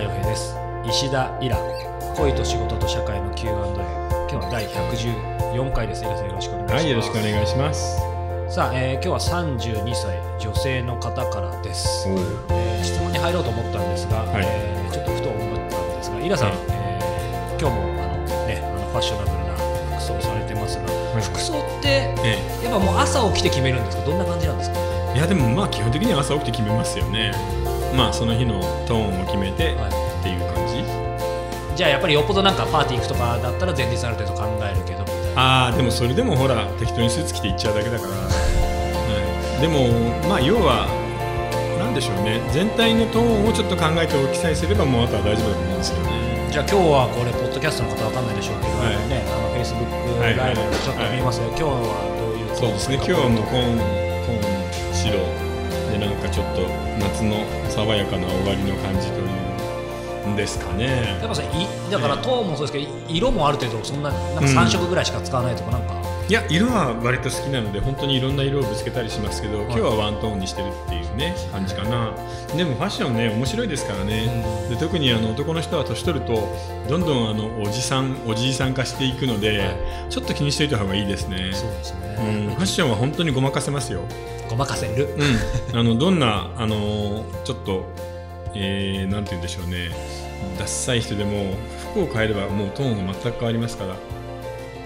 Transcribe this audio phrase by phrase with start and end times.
[0.00, 0.56] にちは早川洋平です。
[0.84, 1.56] 石田イラ
[2.16, 6.02] 恋と仕事と社会の Q&A 今日は第114回です。
[6.02, 6.74] イラさんよろしくお願いします。
[6.74, 8.54] はい、よろしくお願いします。
[8.54, 14.44] さあ、えー今日は32歳女性の方からです、えー質問に入ろうと思ったんですが、はい。
[14.46, 16.58] えーちょっとふと思ったんですがイラさん、はい。
[16.70, 19.54] えー今日もあの、ね、あのファッショナブルな
[19.98, 20.84] 服装をされてますが、
[21.20, 21.22] い。
[21.22, 24.04] 服装ってえやっぱもう朝起きて決めるんですか？
[24.06, 24.78] どんな感じなんですか？
[25.14, 27.32] え、いやでもまあ基本的には朝起きて決めますよね。
[27.94, 29.90] まあその日のトーンを決めてはい。
[30.20, 30.84] っていう感じ。
[31.76, 35.04] じゃあやっぱりよっぽどなんかパーティー行くとかだったら前日ある程度考えるけど。
[35.36, 38.12] ああでもそれでもほら適当にスーツ着て行っちゃうだけだから。
[38.12, 38.18] は
[39.58, 39.88] い、でも
[40.28, 40.86] まあ要は
[41.78, 42.40] なんでしょうね。
[42.52, 46.48] 全体のトーンをちょっと考えておきさえすればもうあとは大丈夫だと思うんですよね。
[46.50, 49.08] じゃあ今日はこれポッドキャストの方わかんないでしょうけど、はい。
[49.08, 52.96] ねあのフェイスブックはいライブでちょっと見ますよ、今日はどういうそうですね。
[52.96, 55.39] 今日はもうコーンコーン白
[56.32, 56.62] ちょっと
[56.98, 59.24] 夏の爽やかな終わりの感じとい
[60.26, 61.18] うんですかね。
[61.20, 65.94] やっぱさいだから糖もそうですけど色もある程度そんななんか3色ぐらいしか使わないとかなんか、
[66.30, 72.14] いや色は割と好きなので本当にいろんな色をぶつけたりしますけど、今日はワントーンにしてるっていうね感じかな。
[72.56, 76.56] でもファッションね面白いですからね、で特にあの男の人は年取ると
[76.88, 79.74] どんどんあのおじさんおじいさん化していくので、
[80.08, 81.50] ちょっと気にしておいた方がいいですね。
[81.52, 84.04] そうですうん、ねファッションは本当にごまかせますよ、
[84.48, 85.08] ごまかせる。
[85.72, 87.92] うん、あのどんなあのちょっと、
[88.54, 89.90] えー、なんて言うんでしょうね。
[90.60, 91.56] ダッサい人でも
[91.90, 93.96] 服を変えればもうトーンが全く変わりますから、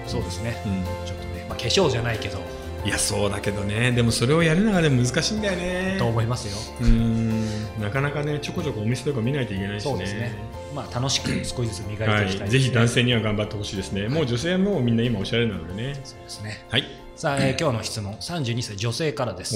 [0.07, 0.57] そうですね。
[0.65, 2.39] うん、ちょっとね、まあ、化粧じゃないけど。
[2.85, 3.93] いやそうだけどね。
[3.93, 5.97] でもそれをやるのがでも難しいんだよね。
[5.99, 6.77] と思いますよ。
[6.83, 7.81] うーん。
[7.81, 9.91] なかなかねちょこちょこお店とか見ないといけないしね。
[9.91, 10.35] そうですね。
[10.75, 15.99] まあ楽しく少しずつ磨いていきたいはいですね、ぜひ男性には頑張ってほしいですね、もう女性はもうみんな今おしゃれなのでね。
[16.05, 16.67] そうですね。
[16.69, 16.85] はい。
[17.17, 18.15] さあ、えー今日の質問。
[18.17, 19.55] 32歳女性からです。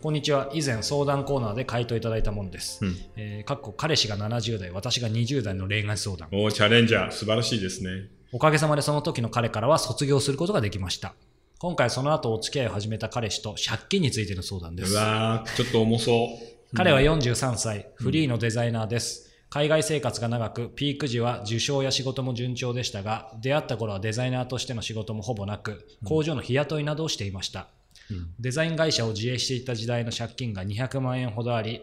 [0.00, 0.48] こんにちは。
[0.54, 2.96] 以前相談コーナーで回答いただいたものです、うん。
[3.16, 6.28] えーかっこ彼氏が70代私が20代の恋愛相談。
[6.32, 7.10] おーチャレンジャー。
[7.10, 11.14] 素晴らしいですねおかげさまでその時の彼からは卒業することができました。
[11.58, 16.74] 今回その後お付き合いを始めた彼氏と借金についての相談でうすわーちょっと重そう。
[16.74, 19.30] 彼は43歳、フリーのデザイナーです。
[19.50, 27.68] 海外生活が長く、ピーク時は受賞や仕事も順調でしたが、出会った頃はデザイナーとしての仕事もほぼなく、工場の日雇いなどをしていました。
[28.10, 28.30] うん。
[28.40, 31.82] デザイン会社を自営していた時代の借金が200万円ほどあり、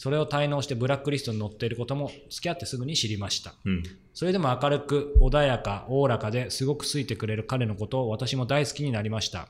[0.00, 3.52] それを滞納してブラックリストに載っていることも付き合ってすぐに知りました。
[3.66, 3.82] うん
[4.14, 9.48] それでも明るく、穏やか、おおらかですごく好いてくれる彼のことを私も大好きになりました。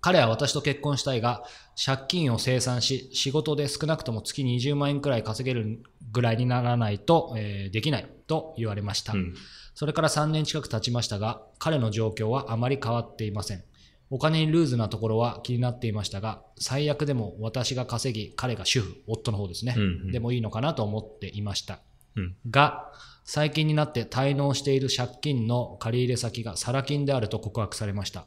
[0.00, 1.42] 彼は私と結婚したいが、
[1.84, 5.82] 借金を清算し、仕事で少なくとも月20万円くらい稼げる
[6.12, 9.14] ぐらいにならないと、えーできないと言われました。
[9.14, 9.34] うん
[9.74, 13.64] それから3年近く経ちましたが、彼の状況はあまり変わっていません。
[14.10, 21.80] お金にルーズなところは気になっていましたが、最悪でも私が稼ぎ、彼が主婦、夫の方ですね、うんうんでもいいのかなと思っていました。
[22.16, 22.92] うんが、
[23.24, 28.26] 最近になって滞納している借金の借入先がサラ金であると告白されました。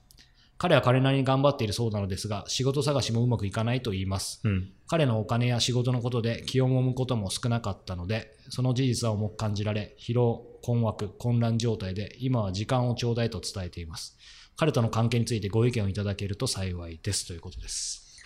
[0.57, 4.41] 彼は彼なりに頑張っているそうなのですが、仕事探しもうまくいかないと言います。
[4.43, 14.17] うん彼のお金や仕事のことで気をもむことも少なかったので、その事実は重く感じられ、疲労、困惑、混乱状態で、今は時間をちょうだいと伝えています。
[14.59, 18.19] 彼との関係についてご意見をいただけると幸いですということです。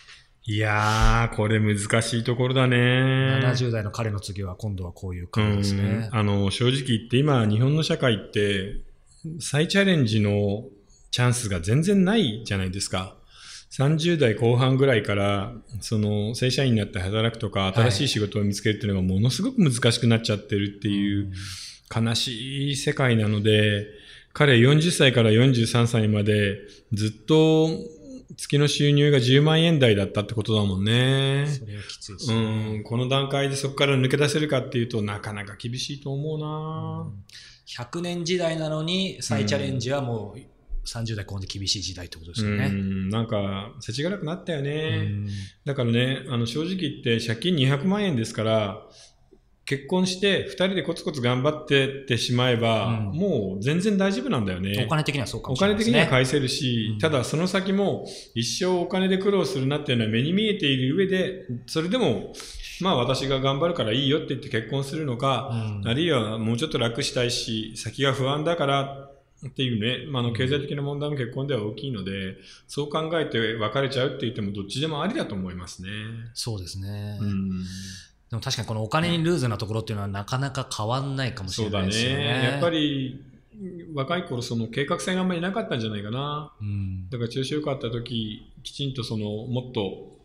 [0.46, 6.10] いやーこれ難しいところだね70代の彼の次は今度はこういうう感じですねん。
[6.12, 8.82] あの正直言って今日本の社会って
[9.40, 10.64] 再チャレンジの
[11.12, 13.16] チャンスが全然ないじゃないですか。
[13.78, 15.52] 30代後半ぐらいから、
[15.82, 21.32] その正社員になって働くとか、新しい仕事を見つけるっていうのがものすごく難しくなっちゃってるっていう
[21.96, 23.88] 悲しい世界なので、
[24.34, 26.60] 彼40歳から43歳まで
[26.92, 27.70] ずっと
[28.36, 31.46] 月の収入が10万円台だったってことだもんね。
[31.48, 32.78] それはきついですうね。
[32.80, 37.06] ん、この段階でそこから抜け出せるかっていうとなかなか厳しいと思うな、
[37.68, 40.40] 100年時代なのに再チャレンジはもう
[40.88, 42.70] 30代後半で厳しい時代ってことですようね。
[42.70, 45.28] ん、なんか世知辛くなったようね、ん
[45.64, 48.82] だからねあの正直言って借金200万円ですから
[49.66, 55.94] 結婚して2人でコツコツ頑張ってってしまえば、うんもう全然大丈夫なんだよねお金的にはそうかおもしれない金ですね。
[55.94, 58.06] 的には返せるし、うんただその先も
[58.36, 62.34] 一生お金で苦労するなっていうのは目に見えている上でそれでも
[62.82, 65.56] まあ私が頑張るからいいよって言って結婚するのか、う
[65.86, 69.10] んあるいはもうちょっと楽したいし、先が不安だから
[69.46, 72.38] っていうね、まあ、あの経済的な問題も結婚では大きいので、
[72.68, 75.90] そう考えて別れちゃうって言ってもどっちでもありだと思いますね。
[76.34, 77.18] そうですね。
[77.22, 77.64] うん、
[78.34, 82.18] でも確かにこのお金にルーズなところっていうのはなかなか変わんないかもしれないですよね。
[82.18, 82.44] ね。
[82.46, 83.24] やっぱり
[83.94, 86.52] 若い頃その計画性があんまりなかったんじゃないかな。
[86.60, 90.18] うん、だから調子良かった時、きちんとそのもっと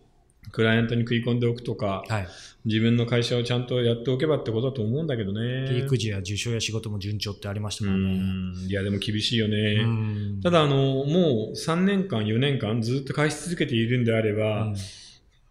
[0.53, 2.29] クライアントに食い込んでおくとか、はい。
[2.65, 5.69] 自分の会社をちゃんとやっておけばってことだと思うんだけどね。
[5.69, 8.15] で育児や受賞や仕事も順調ってありましたうからね。
[8.15, 8.55] ん。
[8.69, 9.83] いや、でも厳しいよね。
[9.85, 14.77] うんただ、あの、もう3年間、4年間ずっと返し続けているんであれば、うん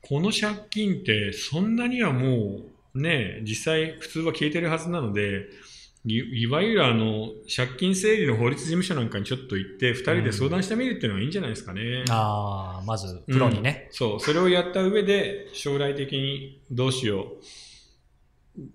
[0.02, 2.62] この借金ってそんなにはも
[2.94, 5.46] うね、実際普通は消えてるはずなので、
[6.06, 12.06] いいわゆるあの借金整理の法律事務所なんかにちょっと行って、2人で相談してみるっていうのがいいんじゃないですかね。
[12.10, 13.88] ああ、まず、プロにね。
[13.90, 17.44] うんそう、それをやった上で、将来的にどうしよう。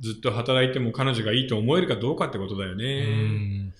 [0.01, 3.05] ずっと働いても彼女がいいと思えるかどうかってことだようね。
[3.05, 3.75] ん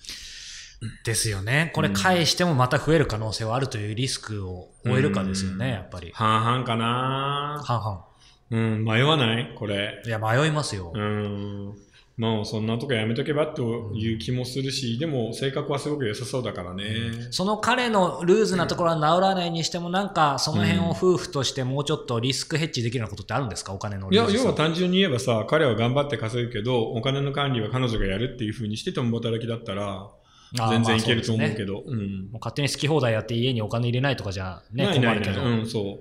[1.03, 1.71] ですよね。
[1.73, 6.11] これ返してもまた増える可能性はあるというリスクを負えるかですよね、うんやっぱり。
[6.13, 8.05] 半々かな半々。
[8.51, 9.55] うん、迷わない？
[9.57, 10.01] これ。
[10.05, 10.91] いや、迷いますよ。
[10.93, 11.73] うん。
[12.15, 16.83] もうそんなとこやめとけばという気もするし、でも性格はすごく良さそうだからね。
[17.31, 23.73] その彼のルーズなところは治らないにしても、なんかその辺を夫婦としてもうちょっとリスクヘッジできるようなことってあるんですか？
[23.73, 30.11] お金のいや、要は単純に言えばさ、彼は頑張って稼ぐけど、お金の管理は彼女がやるっていう風にして共働きだったら、
[30.53, 31.73] 全然いけると思うけど。
[31.73, 31.83] ど。
[31.87, 32.29] うん。
[32.31, 34.87] もう勝手に好き放題やって家にお金入れないとかじゃね。
[34.93, 35.99] 困るけど、うん、そ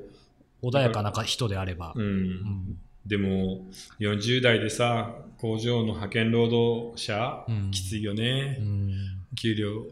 [0.62, 2.00] 穏やかな人であればう。
[2.00, 2.02] う。。
[2.02, 3.66] うんんでも、
[3.98, 8.58] 40代でさ、工場の派遣労働者、うんきついよね。
[8.60, 8.92] うん
[9.34, 9.86] 給料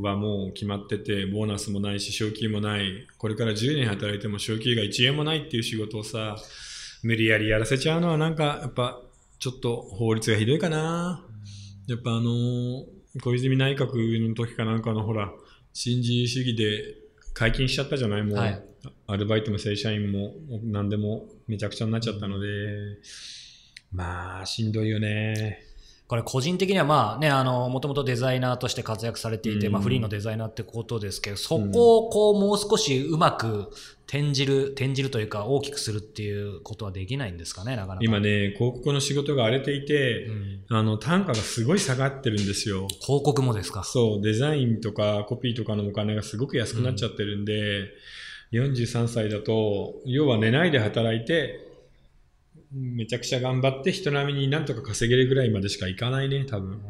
[0.00, 3.06] はもう決まってて、ボーナスもないし、昇給もない。
[3.18, 6.36] これから10年働いても昇給が1円もないっていう仕事をさ、
[7.02, 9.00] 無理やりやらせちゃうのはなんか、やっぱ、
[9.38, 11.24] ちょっと法律がひどいかな。
[11.86, 15.32] やっぱあのー小泉内閣の時かなんかのほら、
[15.72, 16.96] 新自由主義で
[17.34, 18.22] 解禁しちゃったじゃない？
[18.22, 18.62] もう、はい。
[19.08, 20.34] アルバイトも正社員も
[20.64, 22.48] 何でもめちゃくちゃになっちゃったので、
[23.92, 25.65] まあ、しんどいよね。
[26.08, 33.70] これ個人的にはまあね、あの、もともとデザイナーとして活躍されていて、うんまあフリーのデザイナーってことですけど、そこをこうもう少しうまく
[34.06, 37.98] 転じる、転じるというか大きくするっていうことはできないんですかね、なかなか。
[38.02, 42.86] 今ね、広告の仕事が荒れていてう、んあの、単価がすごい下がってるんですよ。
[43.00, 43.82] 広告もですか？
[43.82, 47.88] そう、デザインとかコピーとかのお金がすごく安くなっちゃってるんで、
[48.52, 51.65] 43歳だと、要は寝ないで働いて、
[52.72, 56.80] めちゃくちゃ頑張って人並みになんとか稼げるぐらいまでしかいかないね、多分。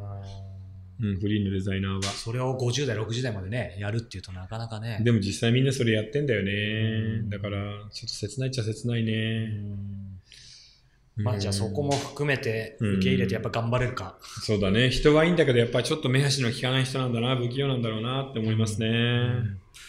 [0.98, 2.02] うん、フリーのデザイナーは。
[2.02, 4.98] それを50代、60代までね、やるっていうとなかなかね。
[5.02, 6.52] でも実際みんなそれやってんだよね。
[6.52, 7.58] うんだから、
[7.90, 9.46] ちょっと切ないっちゃ切ないうね。
[9.46, 14.18] んまあじゃあそこも含めてうん受け入れてやっぱ頑張れるか。
[14.22, 14.88] そうだね。
[14.90, 18.88] 人はいいんだけど、やっぱりちょっと目端の利かない人なんだな、不器用なんだろうなって思いますね。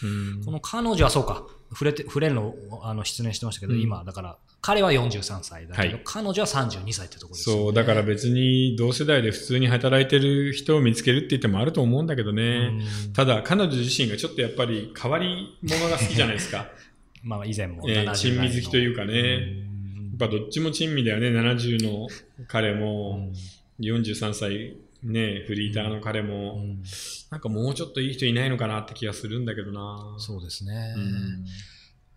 [0.02, 7.62] うんこの彼女はそうか、触れて、触れるのあの失念してましたけど、うん今、だから、彼は43歳だけど、はい彼女は32歳ってところですよね。
[7.62, 12.70] そう、だから別に同世代で普通に働いてる人を見つけるって言ってもあると思うんだけどね。
[13.06, 16.68] うんただ、彼女自身がちょっとやっぱり変わり者が好きじゃないですか。
[17.22, 19.12] まあ以前もえー70珍味好きというかね。
[19.12, 19.78] うん
[20.20, 21.28] やっぱどっちも珍味だよね。
[21.28, 22.08] 70の
[22.48, 23.32] 彼うも、ん
[23.80, 26.82] 43歳ね、フリーターの彼うも、ん
[27.30, 30.16] なんかもうちょっといい人いないのかなって気がするんだけどな。
[30.18, 30.94] そうですね。
[30.96, 31.44] うん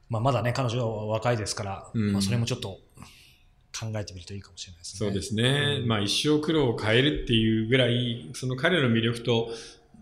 [0.10, 2.80] まあまだね、彼女は若いですから、うんまあそれもちょっと
[3.80, 4.98] 考えてみるといいかもしれないですね。
[5.00, 5.79] そうですね。
[5.82, 9.50] うんまあ一生苦労を変えるっていうぐらい、その彼の魅力と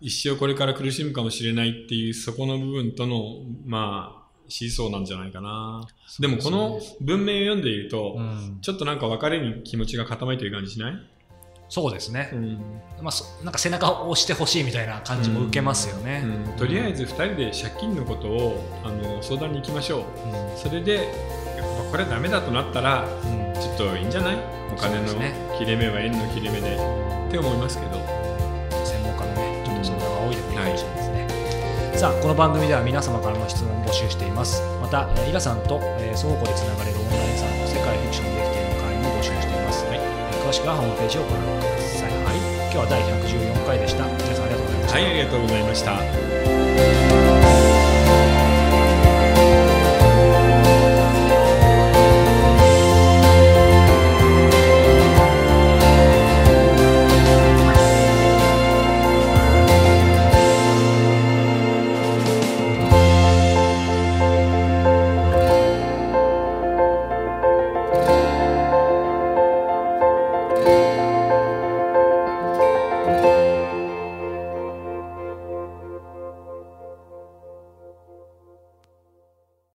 [0.01, 5.87] 一生これから苦しむかもしれないっていうそこの部分との、まあ、シーソーなんじゃないかな。
[6.19, 10.93] でもこの文明を読んでいると、うんちょっとなんか別れに気持ちが傾いてる感じしない、
[11.69, 12.31] そうですね。
[12.33, 12.57] ん
[13.01, 16.23] まあそなんか背中を押してほしいみたいな感じも受けますよね。
[16.25, 19.99] うんとりあえず2人で借金のことをあの相談に行きましょう。
[20.01, 21.05] うんそれで、やっ
[21.85, 24.37] ぱこれダメだとなったら、うんちょっといいんじゃない？
[24.73, 25.07] お金の
[25.57, 27.91] 切れ目は円の切れ目でって思いますけど。
[28.85, 31.09] 専門家のね、ちょっと相談が多いでもいいかもしれないです
[31.93, 31.97] ね。
[31.99, 34.61] さあ、この番組では皆様からの質問を募集しています。
[34.81, 39.58] また、えーイラさんと、えー相互でつながれるオンラインサロン、世界フィクションできている会も募集しています。
[40.49, 42.11] 詳しくはホームページをご覧ください。
[42.11, 44.03] 今日は第114回でした。
[44.05, 44.95] 皆さんありがとうございました。
[44.95, 46.98] はい、ありがとうございました。